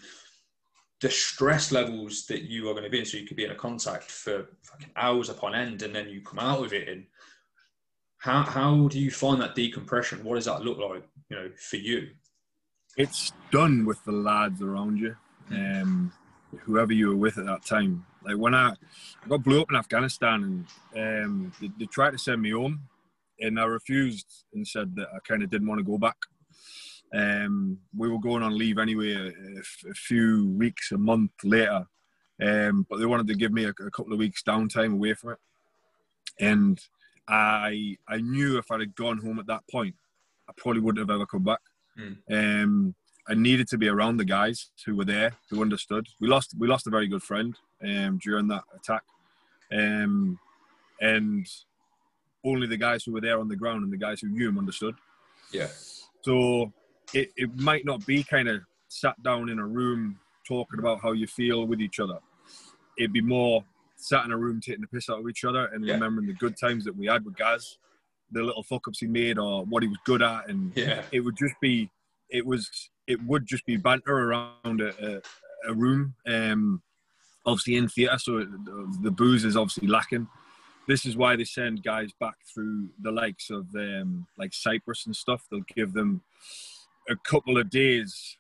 [1.02, 3.06] the stress levels that you are going to be in.
[3.06, 6.22] So you could be in a contact for fucking hours upon end, and then you
[6.22, 6.90] come out of it.
[6.90, 7.06] And
[8.18, 10.24] how how do you find that decompression?
[10.24, 11.04] What does that look like?
[11.30, 12.10] You know, for you?
[12.96, 15.16] It's done with the lads around you,
[15.52, 16.12] um,
[16.62, 18.04] whoever you were with at that time.
[18.24, 20.66] Like when I, I got blew up in Afghanistan,
[20.96, 22.82] and um, they, they tried to send me home,
[23.40, 26.18] and I refused and said that I kind of didn't want to go back.
[27.14, 31.86] Um, we were going on leave anyway, a few weeks, a month later,
[32.42, 35.32] um, but they wanted to give me a, a couple of weeks downtime away from
[35.32, 35.38] it,
[36.40, 36.80] and
[37.28, 39.96] I I knew if I had gone home at that point,
[40.50, 41.62] I probably wouldn't have ever come back.
[42.32, 42.96] Um,
[43.30, 46.08] I needed to be around the guys who were there, who understood.
[46.20, 49.04] We lost we lost a very good friend um, during that attack,
[49.72, 50.40] um,
[51.02, 51.48] and
[52.44, 54.58] only the guys who were there on the ground and the guys who knew him
[54.58, 54.96] understood.
[55.52, 55.68] Yeah.
[56.22, 56.72] So
[57.14, 61.12] it, it might not be kind of sat down in a room talking about how
[61.12, 62.20] you feel with each other.
[62.98, 63.64] It'd be more
[63.98, 65.94] sat in a room taking the piss out of each other and Yeah.
[65.96, 67.78] remembering the good times that we had with Gaz,
[68.32, 71.04] the little fuck ups he made or what he was good at, and Yeah.
[71.12, 71.90] it would just be
[72.30, 72.70] it was
[73.08, 75.22] it would just be banter around a, a,
[75.72, 76.82] a room um
[77.46, 80.28] obviously in theatre so the, the booze is obviously lacking
[80.90, 85.16] this is why they send guys back through the likes of um like cyprus and
[85.16, 86.22] stuff they'll give them
[87.10, 88.38] a couple of days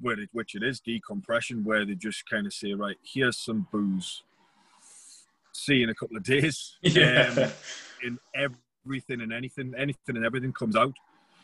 [0.00, 3.66] where it, which it is decompression where they just kind of say right here's some
[3.72, 4.22] booze
[5.52, 7.34] see in a couple of days Yeah.
[7.36, 7.50] Um,
[8.04, 10.94] in everything and anything, anything and everything comes out.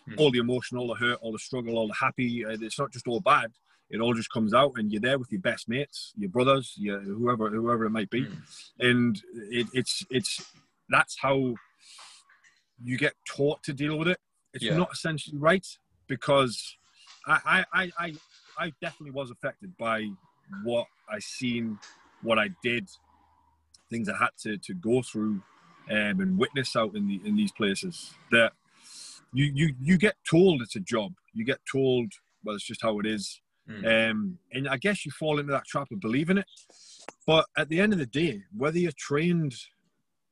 [0.09, 0.14] Hmm.
[0.18, 2.44] All the emotion, all the hurt, all the struggle, all the happy.
[2.44, 3.50] uh, It's not just all bad.
[3.90, 7.00] It all just comes out, and you're there with your best mates, your brothers, your
[7.00, 8.37] whoever, whoever it might be, Mm.
[8.79, 10.44] and it, it's it's
[10.88, 11.55] that's how
[12.83, 14.20] you get taught to deal with it.
[14.53, 14.77] It's Yeah.
[14.77, 15.66] not essentially right
[16.07, 16.77] because
[17.27, 18.14] I, I, I,
[18.59, 20.09] I, definitely was affected by
[20.62, 21.79] what I seen,
[22.23, 22.88] what I did,
[23.90, 25.40] things I had to, to go through
[25.90, 28.53] um, and witness out in the in these places that
[29.33, 31.12] you, you you get told it's a job.
[31.35, 32.12] You get told
[32.45, 33.40] well it's just how it is.
[33.69, 34.11] Mm.
[34.11, 36.47] Um, and I guess you fall into that trap of believing it.
[37.27, 39.55] But at the end of the day, whether you're trained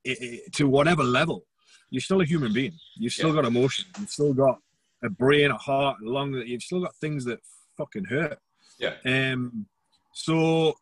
[0.04, 1.44] to whatever level,
[1.90, 2.72] you're still a human being.
[2.96, 3.36] You've still Yeah.
[3.36, 3.86] got emotion.
[3.98, 4.60] You've still got
[5.04, 6.32] a brain, a heart, a lung.
[6.32, 7.40] That You've still got things that
[7.76, 8.38] fucking hurt.
[8.78, 8.94] Yeah.
[9.04, 9.66] Um.
[10.14, 10.74] So,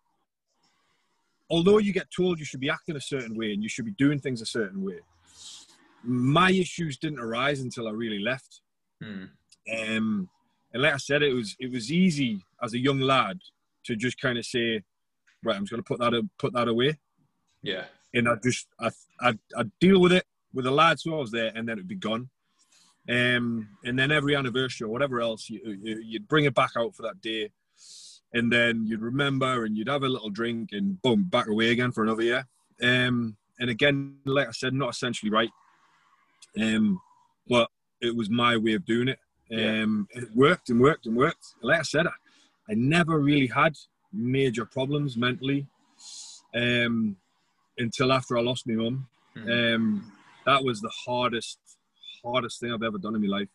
[1.50, 3.92] although you get told you should be acting a certain way and you should be
[3.92, 4.98] doing things a certain way,
[6.02, 8.60] my issues didn't arise until I really left.
[9.02, 9.28] Mm.
[9.78, 10.28] Um,
[10.72, 13.38] and like I said, it was it was easy as a young lad
[13.84, 14.82] to just kind of say,
[15.42, 16.98] right, I'm just going to put that put that away,
[17.62, 17.84] Yeah.
[18.14, 21.30] and I just I I I deal with it with the lads who I was
[21.30, 22.28] there, and then it'd be gone.
[23.10, 26.94] Um, and then every anniversary or whatever else, you, you, you'd bring it back out
[26.94, 27.50] for that day,
[28.32, 31.90] and then you'd remember, and you'd have a little drink, and boom, back away again
[31.90, 32.46] for another year.
[32.82, 35.50] Um, and again, like I said, not essentially right,
[36.60, 37.00] um,
[37.48, 37.68] but
[38.00, 39.18] it was my way of doing it.
[39.50, 39.82] Yeah.
[39.82, 41.54] Um, it worked and worked and worked.
[41.60, 42.12] Like I said, I,
[42.70, 43.74] I never really had
[44.12, 45.66] major problems mentally
[46.54, 47.16] um,
[47.76, 49.08] until after I lost my mum.
[49.36, 49.74] Mhm.
[49.74, 50.12] Um,
[50.46, 51.58] that was the hardest,
[52.24, 53.48] hardest thing I've ever done in my life.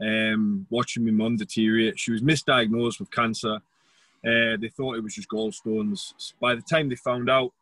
[0.00, 1.98] Um, watching my mum deteriorate.
[1.98, 3.60] She was misdiagnosed with cancer.
[4.26, 6.32] Uh, they thought it was just gallstones.
[6.40, 7.52] By the time they found out,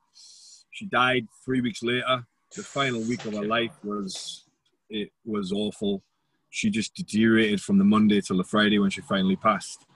[0.71, 2.25] she died three weeks later.
[2.55, 4.45] The final week of her life was
[4.88, 6.03] it was awful.
[6.51, 9.87] She just deteriorated from the Monday till the Friday when she finally passed.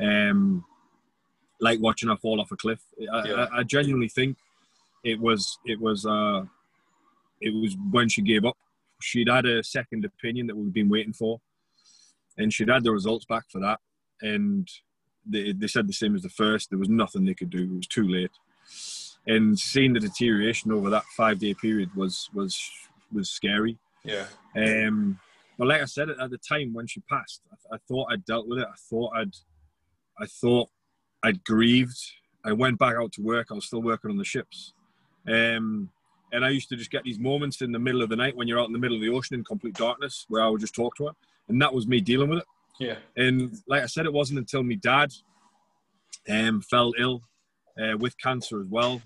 [0.00, 0.64] Um,
[1.60, 2.80] like watching her fall off a cliff.
[3.12, 3.46] I, Yeah.
[3.52, 4.38] I, I genuinely think
[5.04, 6.44] it was it was uh,
[7.40, 8.56] it was when she gave up.
[9.00, 11.40] She'd had a second opinion that we've been waiting for,
[12.38, 13.80] and she'd had the results back for that.
[14.22, 14.68] And
[15.26, 16.70] they, they said the same as the first.
[16.70, 17.64] There was nothing they could do.
[17.64, 18.30] It was too late.
[19.26, 22.58] And seeing the deterioration over that five day period was was
[23.12, 23.78] was scary.
[24.04, 24.26] Yeah.
[24.56, 25.18] Um,
[25.58, 28.48] but like I said at the time when she passed, I, I thought I'd dealt
[28.48, 28.66] with it.
[28.66, 29.34] I thought I'd,
[30.18, 30.70] I thought
[31.22, 31.98] I'd grieved.
[32.44, 33.48] I went back out to work.
[33.50, 34.72] I was still working on the ships,
[35.28, 35.90] um,
[36.32, 38.48] and I used to just get these moments in the middle of the night when
[38.48, 40.74] you're out in the middle of the ocean in complete darkness, where I would just
[40.74, 41.12] talk to her,
[41.48, 42.44] and that was me dealing with it.
[42.78, 42.96] Yeah.
[43.16, 45.12] And like I said, it wasn't until my dad
[46.28, 47.22] um, fell ill
[47.80, 49.02] uh, with cancer as well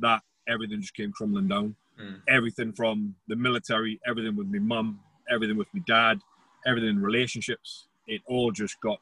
[0.00, 1.74] that everything just came crumbling down.
[2.00, 2.20] Mm.
[2.28, 6.20] Everything from the military, everything with my mum, everything with my dad,
[6.66, 7.86] everything in relationships.
[8.06, 9.00] It all just got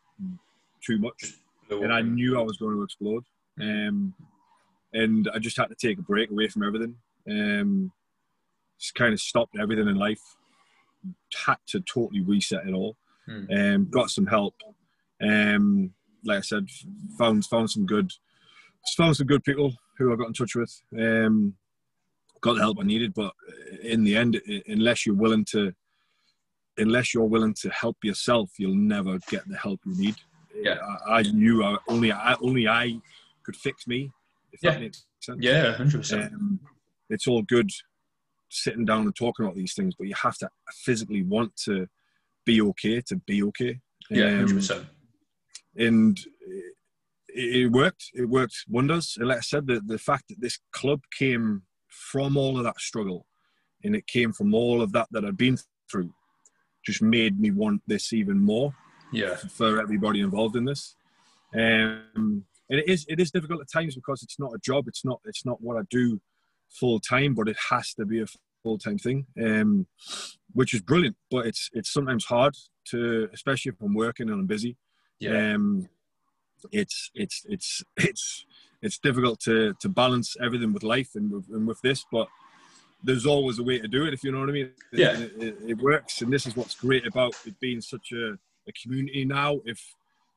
[0.84, 1.34] too much,
[1.70, 3.24] and I knew I was going to explode.
[3.60, 4.14] Um,
[4.92, 6.96] and I just had to take a break away from everything.
[7.28, 7.92] Um,
[8.78, 10.20] just kind of stopped everything in life.
[11.46, 12.96] Had to totally reset it all.
[13.28, 13.74] Mm.
[13.74, 14.54] Um, got some help.
[15.22, 15.92] Um,
[16.24, 16.66] like I said,
[17.18, 18.10] found found some good,
[18.96, 20.82] found some good people who I got in touch with.
[20.98, 21.54] Um,
[22.40, 23.32] got the help I needed, but
[23.82, 25.72] in the end, unless you're willing to,
[26.76, 30.16] unless you're willing to help yourself, you'll never get the help you need.
[30.54, 30.78] Yeah.
[31.06, 33.00] I, I knew I, only I only I
[33.44, 34.10] could fix me.
[34.52, 34.72] If Yeah.
[34.72, 35.38] that makes sense.
[35.40, 36.32] Yeah, hundred percent.
[37.12, 37.70] Um, it's all good
[38.48, 40.48] sitting down and talking about these things, but you have to
[40.84, 41.86] physically want to
[42.44, 43.80] be okay to be okay.
[44.10, 44.86] Yeah, Um, hundred percent.
[45.76, 46.18] and
[47.28, 48.10] it, it worked.
[48.14, 49.16] It worked wonders.
[49.18, 52.78] And like I said, the, the fact that this club came from all of that
[52.80, 53.26] struggle
[53.84, 55.58] and it came from all of that that I'd been
[55.90, 56.12] through
[56.84, 58.74] just made me want this even more
[59.12, 59.36] Yeah.
[59.36, 60.96] for everybody involved in this.
[61.54, 64.88] Um, and it is it is difficult at times because it's not a job.
[64.88, 66.20] It's not it's not what I do
[66.78, 68.26] full time, but it has to be a
[68.62, 69.86] full time thing, um,
[70.52, 71.16] which is brilliant.
[71.30, 72.54] But it's it's sometimes hard
[72.90, 74.76] to, especially if I'm working and I'm busy.
[75.20, 75.54] Yeah.
[75.54, 75.88] Um,
[76.70, 78.44] it's it's it's it's
[78.82, 82.28] it's difficult to to balance everything with life and with, and with this, but
[83.04, 84.14] there's always a way to do it.
[84.14, 84.66] If you know what I mean.
[84.92, 85.18] It- Yeah.
[85.18, 88.34] It, it, it works, and this is what's great about it being such a,
[88.68, 89.60] a community now.
[89.64, 89.80] If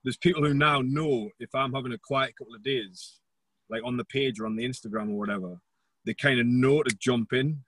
[0.04, 3.20] there's people who now know if I'm having a quiet couple of days,
[3.70, 5.58] like on the page or on the Instagram or whatever,
[6.06, 7.60] they kind of know to jump in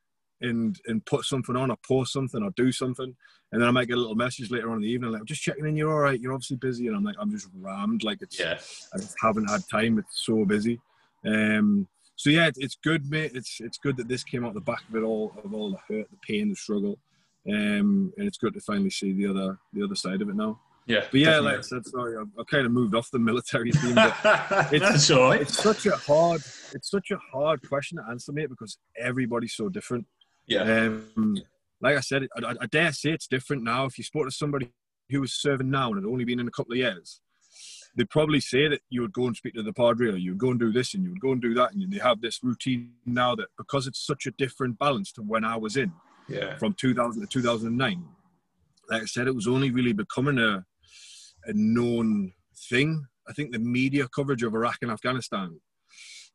[0.41, 3.15] and and put something on or post something or do something.
[3.52, 5.26] And then I might get a little message later on in the evening, like, I'm
[5.26, 6.88] just checking in, you're all right, you're obviously busy.
[6.88, 8.03] And I'm like, I'm just rammed.
[8.03, 8.59] Like, it's, Yeah.
[8.93, 9.97] I just haven't had time.
[9.99, 10.82] It's so busy.
[11.26, 11.88] Um,
[12.18, 13.32] so yeah, it's, it's good, mate.
[13.36, 15.78] It's it's good that this came out the back of it all, of all the
[15.88, 16.97] hurt, the pain, the struggle.
[17.47, 20.59] Um, and it's good to finally see the other the other side of it now.
[20.88, 21.03] Yeah.
[21.11, 23.95] But yeah, like I said, sorry, I've, I've kind of moved off the military theme.
[23.95, 25.15] Definitely.
[25.15, 25.41] All right.
[25.41, 26.41] it's such a hard,
[26.73, 30.05] it's such a hard question to answer, mate, because everybody's so different.
[30.47, 30.61] Yeah.
[30.61, 31.38] Um,
[31.81, 33.85] like I said, I, I, I dare say it's different now.
[33.85, 34.69] If you spoke to somebody
[35.09, 37.19] who was serving now and had only been in a couple of years,
[37.95, 40.39] they'd probably say that you would go and speak to the Padre or you would
[40.39, 41.73] go and do this and you would go and do that.
[41.73, 45.43] And they have this routine now that because it's such a different balance to when
[45.43, 45.91] I was in
[46.29, 46.55] Yeah.
[46.57, 48.05] from 2000 to 2009,
[48.89, 50.63] like I said, it was only really becoming a,
[51.48, 52.34] a known
[52.70, 53.06] thing.
[53.28, 55.60] I think the media coverage of Iraq and Afghanistan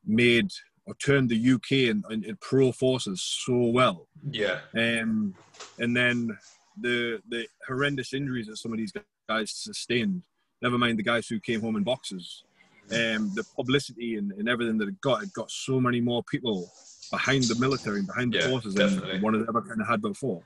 [0.04, 0.48] made
[0.86, 4.08] or turned the UK and, and, and pro forces so well.
[4.30, 4.60] Yeah.
[4.76, 5.34] Um,
[5.78, 6.36] and then
[6.80, 8.92] the the horrendous injuries that some of these
[9.28, 10.22] guys sustained.
[10.60, 12.44] Never mind the guys who came home in boxes.
[12.90, 16.68] Um, the publicity and, and everything that it got, it got so many more people
[17.10, 19.12] behind the military and behind the Yeah, forces definitely.
[19.12, 20.42] than one had ever kind of had before.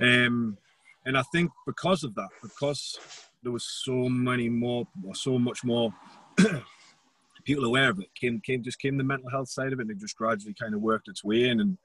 [0.00, 0.56] Um,
[1.04, 2.98] and I think because of that, because
[3.44, 5.94] there was so many more, or so much more
[7.44, 9.90] people aware of it, came came just came the mental health side of it, and
[9.92, 11.78] it just gradually kind of worked its way in, and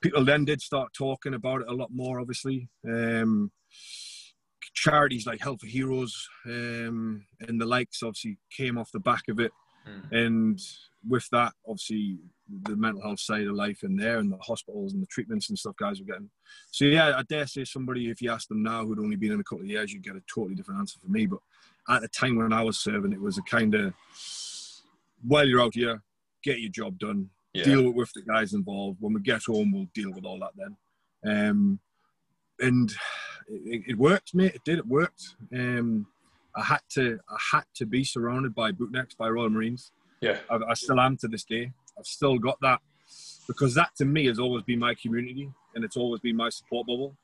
[0.00, 2.18] people then did start talking about it a lot more.
[2.20, 3.52] Obviously, um,
[4.72, 9.38] charities like Help for Heroes um, and the likes obviously came off the back of
[9.38, 9.52] it,
[9.86, 10.12] Mm.
[10.12, 10.60] and
[11.06, 12.18] with that, obviously
[12.62, 15.58] the mental health side of life in there, and the hospitals and the treatments and
[15.58, 16.30] stuff guys were getting.
[16.70, 19.40] So yeah, I dare say somebody, if you ask them now, who'd only been in
[19.40, 21.26] a couple of years, you'd get a totally different answer from me.
[21.26, 21.38] But
[21.88, 23.94] at the time when I was serving, it was a kind of
[25.26, 26.02] while you're out here,
[26.42, 27.64] get your job done, Yeah.
[27.64, 28.98] deal with the guys involved.
[29.00, 30.76] When we get home, we'll deal with all that then.
[31.26, 31.80] Um,
[32.60, 32.92] and
[33.48, 34.54] it, it worked, mate.
[34.54, 34.78] It did.
[34.78, 35.34] It worked.
[35.54, 36.06] Um,
[36.54, 37.18] I had to.
[37.28, 39.90] I had to be surrounded by bootnecks by Royal Marines.
[40.20, 40.38] Yeah.
[40.50, 41.72] I, I still am to this day.
[41.98, 42.80] I've still got that
[43.46, 46.86] because that to me has always been my community and it's always been my support
[46.86, 47.16] bubble.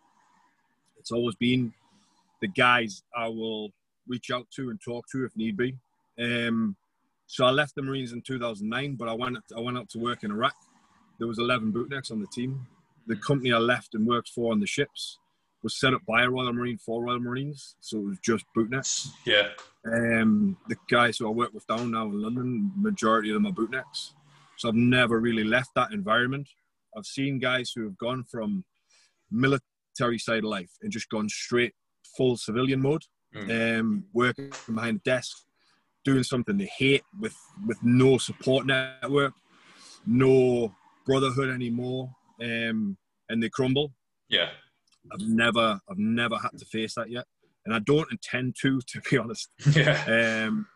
[0.98, 1.72] It's always been
[2.40, 3.70] the guys I will
[4.06, 5.76] reach out to and talk to if need be.
[6.18, 6.76] Um,
[7.26, 10.24] so I left the Marines in 2009, but I went I went out to work
[10.24, 10.54] in Iraq.
[11.18, 12.66] There was 11 bootnecks on the team.
[13.06, 15.18] The company I left and worked for on the ships
[15.62, 19.08] was set up by a Royal Marine for Royal Marines, so it was just bootnecks.
[19.26, 19.48] Yeah.
[19.84, 23.52] Um, the guys who I work with down now in London, majority of them are
[23.52, 24.12] bootnecks.
[24.61, 26.46] So I've never really left that environment.
[26.94, 28.62] I've seen guys who have gone from
[29.30, 31.72] military side of life and just gone straight
[32.14, 33.02] full civilian mode,
[33.50, 35.34] um, working behind a desk,
[36.04, 37.34] doing something they hate with
[37.66, 39.32] with no support network,
[40.06, 40.74] no
[41.06, 42.11] brotherhood anymore,
[42.42, 42.98] um,
[43.30, 43.94] and they crumble.
[44.28, 44.50] Yeah.
[45.11, 47.24] I've never I've never had to face that yet,
[47.64, 50.44] and I don't intend to, to be honest Yeah.
[50.48, 50.66] um,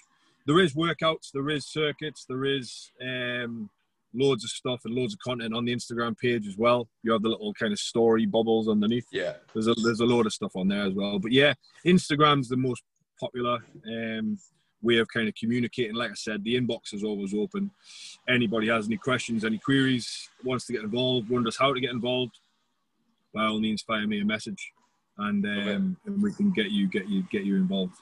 [0.46, 3.68] There is workouts, there is circuits, there is um,
[4.14, 6.88] loads of stuff and loads of content on the Instagram page as well.
[7.02, 9.06] You have the little kind of story bubbles underneath.
[9.12, 9.34] Yeah.
[9.52, 11.18] There's a there's a load of stuff on there as well.
[11.18, 11.54] But yeah,
[11.86, 12.82] Instagram's the most
[13.20, 14.38] popular um,
[14.82, 15.94] way of kind of communicating.
[15.94, 17.70] Like I said, the inbox is always open.
[18.28, 22.38] Anybody has any questions, any queries, wants to get involved, wonders how to get involved,
[23.34, 24.72] by all means, fire me a message,
[25.18, 27.96] and um, and we can get you get you get you involved.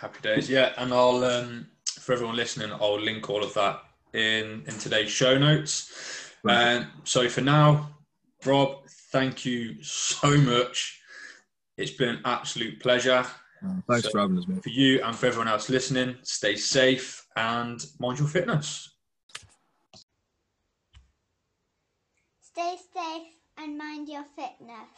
[0.00, 0.48] Happy days.
[0.48, 0.72] Yeah.
[0.78, 3.82] And I'll, um, for everyone listening, I'll link all of that
[4.14, 5.92] in, in today's show notes.
[6.48, 7.90] Um, so for now,
[8.44, 11.00] Rob, thank you so much.
[11.76, 13.24] It's been an absolute pleasure.
[13.62, 14.62] Uh, thanks So- for having us, mate.
[14.62, 18.90] For you and for everyone else listening, stay safe and mind your fitness.
[22.40, 24.88] Stay safe and mind your fitness.